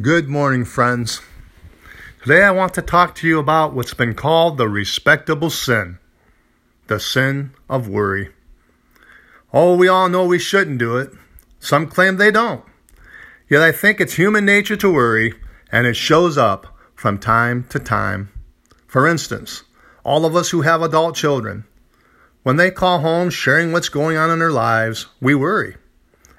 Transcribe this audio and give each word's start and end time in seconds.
Good 0.00 0.28
morning, 0.28 0.64
friends. 0.64 1.22
Today 2.22 2.44
I 2.44 2.52
want 2.52 2.72
to 2.74 2.82
talk 2.82 3.16
to 3.16 3.26
you 3.26 3.40
about 3.40 3.74
what's 3.74 3.94
been 3.94 4.14
called 4.14 4.56
the 4.56 4.68
respectable 4.68 5.50
sin, 5.50 5.98
the 6.86 7.00
sin 7.00 7.50
of 7.68 7.88
worry. 7.88 8.32
Oh, 9.52 9.74
we 9.74 9.88
all 9.88 10.08
know 10.08 10.24
we 10.24 10.38
shouldn't 10.38 10.78
do 10.78 10.98
it. 10.98 11.10
Some 11.58 11.88
claim 11.88 12.16
they 12.16 12.30
don't. 12.30 12.64
Yet 13.48 13.60
I 13.60 13.72
think 13.72 14.00
it's 14.00 14.14
human 14.14 14.44
nature 14.44 14.76
to 14.76 14.92
worry, 14.92 15.34
and 15.72 15.84
it 15.84 15.96
shows 15.96 16.38
up 16.38 16.78
from 16.94 17.18
time 17.18 17.64
to 17.70 17.80
time. 17.80 18.28
For 18.86 19.04
instance, 19.04 19.64
all 20.04 20.24
of 20.24 20.36
us 20.36 20.50
who 20.50 20.60
have 20.60 20.80
adult 20.80 21.16
children, 21.16 21.64
when 22.44 22.54
they 22.54 22.70
call 22.70 23.00
home 23.00 23.30
sharing 23.30 23.72
what's 23.72 23.88
going 23.88 24.16
on 24.16 24.30
in 24.30 24.38
their 24.38 24.52
lives, 24.52 25.06
we 25.20 25.34
worry. 25.34 25.74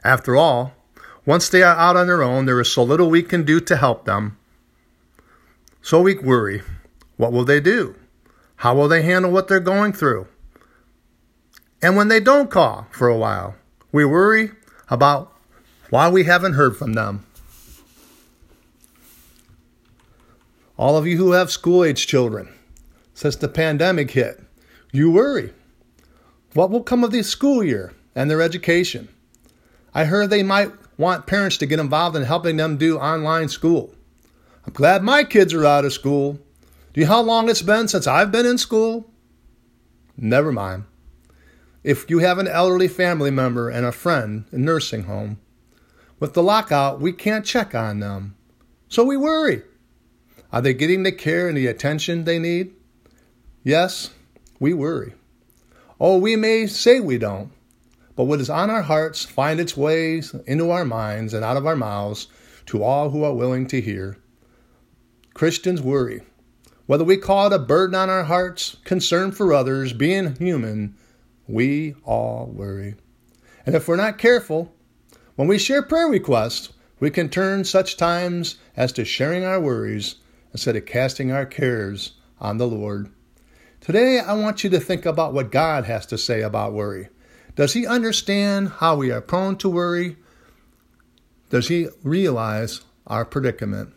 After 0.02 0.38
all, 0.38 0.76
once 1.25 1.49
they 1.49 1.63
are 1.63 1.75
out 1.75 1.95
on 1.95 2.07
their 2.07 2.23
own, 2.23 2.45
there 2.45 2.59
is 2.59 2.71
so 2.71 2.83
little 2.83 3.09
we 3.09 3.23
can 3.23 3.43
do 3.43 3.59
to 3.59 3.75
help 3.75 4.05
them. 4.05 4.37
So 5.82 6.01
we 6.01 6.15
worry 6.15 6.61
what 7.18 7.33
will 7.33 7.43
they 7.43 7.60
do? 7.60 7.96
How 8.55 8.73
will 8.73 8.87
they 8.87 9.01
handle 9.01 9.32
what 9.32 9.50
they're 9.50 9.60
going 9.60 9.91
through? 9.91 10.27
And 11.82 11.97
when 11.97 12.07
they 12.07 12.21
don't 12.21 12.50
call 12.50 12.87
for 12.91 13.10
a 13.10 13.18
while, 13.18 13.55
we 13.91 14.05
worry 14.05 14.51
about 14.89 15.36
why 15.89 16.10
we 16.10 16.24
haven't 16.24 16.54
heard 16.54 16.77
from 16.77 16.93
them. 16.93 17.25
All 20.77 20.96
of 20.96 21.05
you 21.05 21.18
who 21.18 21.33
have 21.33 21.51
school 21.51 21.83
age 21.83 22.07
children, 22.07 22.54
since 23.13 23.36
the 23.36 23.49
pandemic 23.49 24.11
hit, 24.11 24.41
you 24.93 25.11
worry. 25.11 25.54
What 26.54 26.69
will 26.69 26.83
come 26.83 27.04
of 27.04 27.11
the 27.11 27.21
school 27.21 27.63
year 27.63 27.93
and 28.15 28.32
their 28.32 28.41
education? 28.41 29.10
I 29.93 30.05
heard 30.05 30.29
they 30.29 30.43
might 30.43 30.71
want 31.00 31.26
parents 31.26 31.58
to 31.58 31.66
get 31.66 31.80
involved 31.80 32.17
in 32.17 32.23
helping 32.23 32.58
them 32.58 32.78
do 32.78 33.00
online 33.00 33.48
school. 33.48 33.95
I'm 34.67 34.73
glad 34.73 35.02
my 35.02 35.23
kids 35.23 35.53
are 35.53 35.66
out 35.66 35.86
of 35.86 35.94
school. 35.94 36.33
Do 36.94 37.00
you 37.00 37.08
know 37.08 37.14
how 37.14 37.22
long 37.22 37.50
it's 37.50 37.61
been 37.61 37.88
since 37.88 38.06
I've 38.06 38.33
been 38.33 38.45
in 38.45 38.58
school? 38.58 39.09
Never 40.17 40.52
mind. 40.52 40.83
If 41.86 42.09
you 42.09 42.19
have 42.19 42.38
an 42.38 42.50
elderly 42.50 42.89
family 42.89 43.31
member 43.31 43.69
and 43.69 43.86
a 43.86 43.94
friend 43.94 44.44
in 44.52 44.66
nursing 44.66 45.03
home, 45.03 45.39
with 46.19 46.33
the 46.33 46.44
lockout, 46.44 47.00
we 47.00 47.13
can't 47.13 47.45
check 47.45 47.73
on 47.73 48.02
them. 48.02 48.36
So 48.89 49.06
we 49.06 49.16
worry. 49.16 49.61
Are 50.52 50.61
they 50.61 50.73
getting 50.73 51.03
the 51.03 51.13
care 51.13 51.47
and 51.47 51.56
the 51.56 51.67
attention 51.67 52.25
they 52.25 52.39
need? 52.39 52.73
Yes, 53.63 54.09
we 54.59 54.73
worry. 54.73 55.13
Oh, 55.97 56.17
we 56.17 56.36
may 56.36 56.67
say 56.67 57.00
we 57.00 57.17
don't, 57.17 57.52
but 58.20 58.25
what 58.25 58.42
is 58.42 58.50
on 58.50 58.70
our 58.70 58.81
hearts 58.81 59.23
find 59.23 59.62
its 59.62 59.78
ways 59.78 60.36
into 60.45 60.72
our 60.72 60.84
minds 60.84 61.34
and 61.34 61.45
out 61.45 61.56
of 61.56 61.66
our 61.66 61.78
mouths 61.78 62.28
to 62.66 62.84
all 62.84 63.12
who 63.12 63.23
are 63.23 63.34
willing 63.34 63.66
to 63.66 63.80
hear. 63.80 64.17
Christians 65.34 65.81
worry. 65.81 66.23
Whether 66.86 67.06
we 67.06 67.16
call 67.16 67.47
it 67.47 67.56
a 67.56 67.59
burden 67.59 67.95
on 67.95 68.09
our 68.09 68.25
hearts, 68.25 68.75
concern 68.84 69.31
for 69.31 69.53
others, 69.53 69.94
being 69.94 70.36
human, 70.36 70.97
we 71.47 71.95
all 72.03 72.52
worry. 72.53 72.95
And 73.66 73.73
if 73.73 73.88
we're 73.88 73.95
not 73.95 74.17
careful, 74.17 74.75
when 75.38 75.47
we 75.47 75.58
share 75.58 75.81
prayer 75.81 76.09
requests, 76.09 76.73
we 77.00 77.09
can 77.09 77.30
turn 77.30 77.64
such 77.64 77.95
times 77.95 78.58
as 78.75 78.92
to 78.92 79.06
sharing 79.06 79.45
our 79.45 79.62
worries 79.62 80.16
instead 80.52 80.75
of 80.75 80.86
casting 80.86 81.31
our 81.31 81.45
cares 81.45 82.16
on 82.42 82.58
the 82.58 82.67
Lord. 82.67 83.14
Today, 83.80 84.20
I 84.20 84.34
want 84.34 84.66
you 84.66 84.70
to 84.72 84.80
think 84.81 85.06
about 85.06 85.34
what 85.34 85.53
God 85.53 85.86
has 85.86 86.06
to 86.08 86.17
say 86.17 86.42
about 86.42 86.73
worry. 86.73 87.08
Does 87.55 87.73
he 87.73 87.86
understand 87.86 88.69
how 88.69 88.95
we 88.95 89.11
are 89.11 89.22
prone 89.22 89.58
to 89.58 89.69
worry? 89.69 90.17
Does 91.50 91.67
he 91.67 91.89
realize 92.03 92.81
our 93.08 93.25
predicament? 93.25 93.94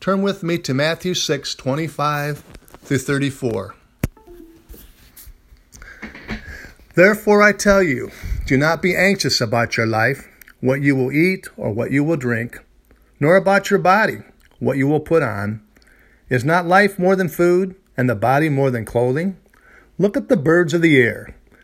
Turn 0.00 0.22
with 0.22 0.42
me 0.42 0.58
to 0.58 0.74
Matthew 0.74 1.14
6 1.14 1.54
25 1.54 2.38
through 2.82 2.98
34. 2.98 3.74
Therefore, 6.94 7.42
I 7.42 7.52
tell 7.52 7.82
you, 7.82 8.10
do 8.46 8.56
not 8.56 8.82
be 8.82 8.96
anxious 8.96 9.40
about 9.40 9.76
your 9.76 9.86
life, 9.86 10.26
what 10.60 10.82
you 10.82 10.96
will 10.96 11.12
eat 11.12 11.46
or 11.56 11.70
what 11.70 11.92
you 11.92 12.02
will 12.02 12.16
drink, 12.16 12.58
nor 13.20 13.36
about 13.36 13.70
your 13.70 13.78
body, 13.78 14.18
what 14.58 14.76
you 14.76 14.88
will 14.88 15.00
put 15.00 15.22
on. 15.22 15.62
Is 16.28 16.44
not 16.44 16.66
life 16.66 16.98
more 16.98 17.14
than 17.14 17.28
food, 17.28 17.76
and 17.96 18.08
the 18.08 18.14
body 18.14 18.48
more 18.48 18.70
than 18.70 18.84
clothing? 18.84 19.36
Look 19.98 20.16
at 20.16 20.28
the 20.28 20.36
birds 20.36 20.74
of 20.74 20.82
the 20.82 20.96
air. 20.96 21.36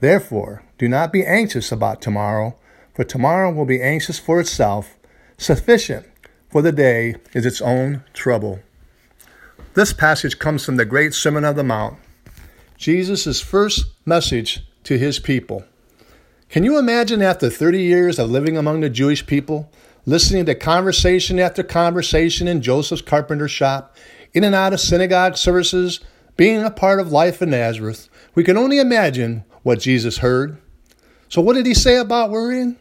Therefore, 0.00 0.62
do 0.78 0.88
not 0.88 1.12
be 1.12 1.24
anxious 1.24 1.72
about 1.72 2.00
tomorrow, 2.00 2.56
for 2.94 3.04
tomorrow 3.04 3.52
will 3.52 3.64
be 3.64 3.82
anxious 3.82 4.18
for 4.18 4.40
itself. 4.40 4.96
Sufficient 5.36 6.06
for 6.50 6.62
the 6.62 6.72
day 6.72 7.16
is 7.34 7.44
its 7.44 7.60
own 7.60 8.04
trouble. 8.12 8.60
This 9.74 9.92
passage 9.92 10.38
comes 10.38 10.64
from 10.64 10.76
the 10.76 10.84
great 10.84 11.14
Sermon 11.14 11.44
on 11.44 11.56
the 11.56 11.64
Mount, 11.64 11.98
Jesus' 12.76 13.40
first 13.40 13.86
message 14.04 14.64
to 14.84 14.98
his 14.98 15.18
people. 15.18 15.64
Can 16.48 16.64
you 16.64 16.78
imagine 16.78 17.20
after 17.20 17.50
30 17.50 17.82
years 17.82 18.18
of 18.18 18.30
living 18.30 18.56
among 18.56 18.80
the 18.80 18.88
Jewish 18.88 19.26
people, 19.26 19.70
listening 20.06 20.46
to 20.46 20.54
conversation 20.54 21.38
after 21.38 21.62
conversation 21.62 22.48
in 22.48 22.62
Joseph's 22.62 23.02
carpenter 23.02 23.48
shop, 23.48 23.96
in 24.32 24.44
and 24.44 24.54
out 24.54 24.72
of 24.72 24.80
synagogue 24.80 25.36
services, 25.36 26.00
being 26.36 26.62
a 26.62 26.70
part 26.70 27.00
of 27.00 27.12
life 27.12 27.42
in 27.42 27.50
Nazareth? 27.50 28.08
We 28.34 28.44
can 28.44 28.56
only 28.56 28.78
imagine 28.78 29.44
what 29.68 29.80
Jesus 29.80 30.16
heard. 30.16 30.56
So, 31.28 31.42
what 31.42 31.52
did 31.52 31.66
he 31.66 31.74
say 31.74 31.98
about 31.98 32.30
worrying? 32.30 32.78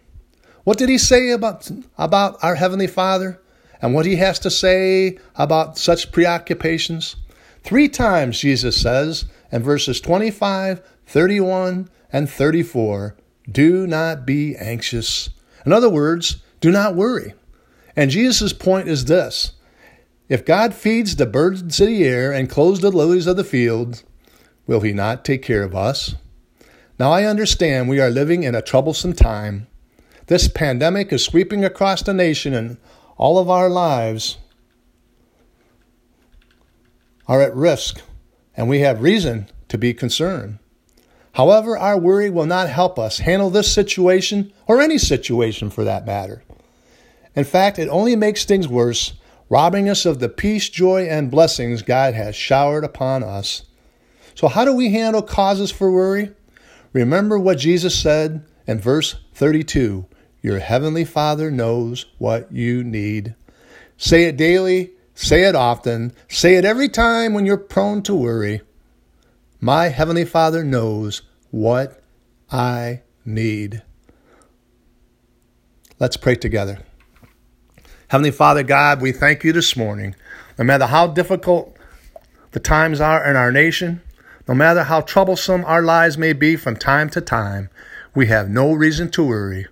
What 0.63 0.77
did 0.77 0.87
he 0.87 0.97
say 0.97 1.31
about, 1.31 1.69
about 1.97 2.41
our 2.41 2.55
Heavenly 2.55 2.87
Father 2.87 3.41
and 3.81 3.93
what 3.93 4.05
he 4.05 4.15
has 4.15 4.39
to 4.39 4.49
say 4.49 5.17
about 5.35 5.77
such 5.77 6.13
preoccupations? 6.13 7.17
Three 7.61 7.89
times 7.89 8.39
Jesus 8.39 8.81
says 8.81 9.25
in 9.51 9.63
verses 9.63 9.99
25, 9.99 10.81
31, 11.05 11.89
and 12.13 12.29
34 12.29 13.17
do 13.51 13.85
not 13.85 14.25
be 14.25 14.55
anxious. 14.55 15.29
In 15.65 15.73
other 15.73 15.89
words, 15.89 16.37
do 16.61 16.71
not 16.71 16.95
worry. 16.95 17.33
And 17.97 18.11
Jesus' 18.11 18.53
point 18.53 18.87
is 18.87 19.03
this 19.03 19.51
if 20.29 20.45
God 20.45 20.73
feeds 20.73 21.17
the 21.17 21.25
birds 21.25 21.61
of 21.81 21.87
the 21.87 22.05
air 22.05 22.31
and 22.31 22.49
clothes 22.49 22.79
the 22.79 22.91
lilies 22.91 23.27
of 23.27 23.35
the 23.35 23.43
field, 23.43 24.03
will 24.65 24.79
he 24.79 24.93
not 24.93 25.25
take 25.25 25.41
care 25.41 25.63
of 25.63 25.75
us? 25.75 26.15
Now 26.99 27.11
I 27.11 27.25
understand 27.25 27.87
we 27.87 27.99
are 27.99 28.09
living 28.09 28.43
in 28.43 28.55
a 28.55 28.61
troublesome 28.61 29.13
time. 29.13 29.67
This 30.27 30.47
pandemic 30.47 31.13
is 31.13 31.23
sweeping 31.23 31.63
across 31.63 32.01
the 32.01 32.13
nation, 32.13 32.53
and 32.53 32.77
all 33.17 33.37
of 33.37 33.49
our 33.49 33.69
lives 33.69 34.37
are 37.27 37.41
at 37.41 37.55
risk, 37.55 38.01
and 38.55 38.67
we 38.67 38.79
have 38.79 39.01
reason 39.01 39.47
to 39.67 39.77
be 39.77 39.93
concerned. 39.93 40.57
However, 41.33 41.77
our 41.77 41.99
worry 41.99 42.31
will 42.31 42.47
not 42.47 42.69
help 42.69 42.97
us 42.97 43.19
handle 43.19 43.51
this 43.51 43.71
situation 43.71 44.51
or 44.65 44.81
any 44.81 44.97
situation 44.97 45.69
for 45.69 45.83
that 45.83 46.05
matter. 46.05 46.43
In 47.35 47.43
fact, 47.43 47.77
it 47.77 47.89
only 47.89 48.15
makes 48.15 48.43
things 48.43 48.67
worse, 48.67 49.13
robbing 49.47 49.87
us 49.87 50.03
of 50.07 50.19
the 50.19 50.29
peace, 50.29 50.67
joy, 50.67 51.03
and 51.03 51.29
blessings 51.29 51.83
God 51.83 52.15
has 52.15 52.35
showered 52.35 52.83
upon 52.83 53.23
us. 53.23 53.61
So, 54.33 54.47
how 54.47 54.65
do 54.65 54.73
we 54.73 54.91
handle 54.91 55.21
causes 55.21 55.71
for 55.71 55.91
worry? 55.91 56.31
Remember 56.97 57.37
what 57.37 57.59
Jesus 57.59 57.99
said 57.99 58.43
in 58.65 58.79
verse 58.79 59.17
32 59.35 60.05
Your 60.41 60.59
heavenly 60.59 61.05
Father 61.05 61.51
knows 61.51 62.07
what 62.17 62.51
you 62.51 62.83
need. 62.83 63.35
Say 63.97 64.23
it 64.23 64.35
daily, 64.37 64.91
Say 65.13 65.43
it 65.45 65.55
often. 65.55 66.13
Say 66.27 66.55
it 66.55 66.65
every 66.65 66.89
time 66.89 67.33
when 67.33 67.45
you're 67.45 67.57
prone 67.57 68.03
to 68.03 68.13
worry. 68.13 68.61
My 69.59 69.87
Heavenly 69.87 70.25
Father 70.25 70.63
knows 70.63 71.23
what 71.49 72.03
I 72.51 73.01
need. 73.25 73.81
Let's 75.99 76.17
pray 76.17 76.35
together. 76.35 76.79
Heavenly 78.09 78.29
Father 78.29 78.61
God, 78.61 79.01
we 79.01 79.11
thank 79.11 79.43
you 79.43 79.53
this 79.53 79.75
morning. 79.75 80.15
No 80.57 80.63
matter 80.65 80.85
how 80.85 81.07
difficult 81.07 81.75
the 82.51 82.59
times 82.59 83.01
are 83.01 83.27
in 83.27 83.35
our 83.35 83.51
nation, 83.51 84.01
no 84.47 84.53
matter 84.53 84.83
how 84.83 85.01
troublesome 85.01 85.65
our 85.65 85.81
lives 85.81 86.17
may 86.17 86.33
be 86.33 86.55
from 86.55 86.75
time 86.75 87.09
to 87.11 87.21
time, 87.21 87.69
we 88.15 88.27
have 88.27 88.49
no 88.49 88.73
reason 88.73 89.11
to 89.11 89.27
worry 89.27 89.67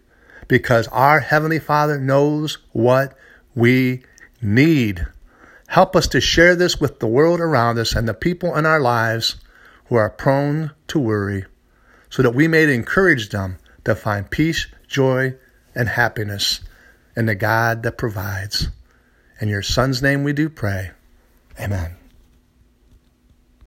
because 0.48 0.88
our 0.90 1.22
Heavenly 1.22 1.60
Father 1.60 2.00
knows 2.00 2.58
what 2.74 3.18
we 3.56 4.04
need. 4.42 5.08
Help 5.68 5.96
us 5.96 6.08
to 6.10 6.22
share 6.22 6.56
this 6.56 6.80
with 6.80 7.00
the 7.00 7.08
world 7.08 7.40
around 7.40 7.80
us 7.80 7.94
and 7.94 8.08
the 8.08 8.14
people 8.14 8.56
in 8.56 8.66
our 8.66 8.80
lives 8.80 9.38
who 9.86 9.96
are 9.96 10.10
prone 10.10 10.72
to 10.88 11.00
worry 11.00 11.46
so 12.10 12.22
that 12.22 12.36
we 12.36 12.48
may 12.48 12.72
encourage 12.74 13.30
them 13.30 13.58
to 13.84 13.96
find 13.96 14.30
peace, 14.30 14.68
joy, 14.88 15.36
and 15.74 15.90
happiness 15.90 16.62
in 17.16 17.26
the 17.26 17.36
God 17.36 17.84
that 17.84 17.98
provides. 17.98 18.70
In 19.42 19.50
your 19.50 19.62
Son's 19.62 20.02
name 20.02 20.24
we 20.24 20.34
do 20.34 20.50
pray. 20.50 20.92
Amen. 21.60 22.05